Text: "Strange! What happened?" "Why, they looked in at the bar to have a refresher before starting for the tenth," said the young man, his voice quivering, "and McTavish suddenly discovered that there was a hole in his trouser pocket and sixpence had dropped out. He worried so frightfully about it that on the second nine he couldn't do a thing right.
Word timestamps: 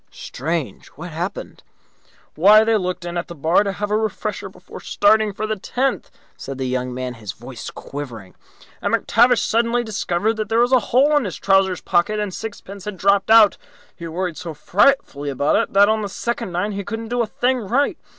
"Strange! 0.09 0.87
What 0.95 1.11
happened?" 1.11 1.61
"Why, 2.33 2.63
they 2.63 2.75
looked 2.75 3.05
in 3.05 3.17
at 3.19 3.27
the 3.27 3.35
bar 3.35 3.61
to 3.63 3.71
have 3.71 3.91
a 3.91 3.95
refresher 3.95 4.49
before 4.49 4.79
starting 4.79 5.31
for 5.31 5.45
the 5.45 5.55
tenth," 5.59 6.09
said 6.35 6.57
the 6.57 6.65
young 6.65 6.91
man, 6.91 7.13
his 7.13 7.33
voice 7.33 7.69
quivering, 7.69 8.33
"and 8.81 8.95
McTavish 8.95 9.45
suddenly 9.47 9.83
discovered 9.83 10.37
that 10.37 10.49
there 10.49 10.57
was 10.57 10.71
a 10.71 10.79
hole 10.89 11.15
in 11.15 11.25
his 11.25 11.37
trouser 11.37 11.77
pocket 11.85 12.19
and 12.19 12.33
sixpence 12.33 12.85
had 12.85 12.97
dropped 12.97 13.29
out. 13.29 13.57
He 13.95 14.07
worried 14.07 14.37
so 14.37 14.55
frightfully 14.55 15.29
about 15.29 15.55
it 15.55 15.73
that 15.73 15.87
on 15.87 16.01
the 16.01 16.09
second 16.09 16.51
nine 16.51 16.71
he 16.71 16.83
couldn't 16.83 17.09
do 17.09 17.21
a 17.21 17.27
thing 17.27 17.59
right. 17.59 17.99